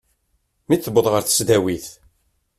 [0.67, 1.87] Mi d-tewweḍ ɣer tesdawit.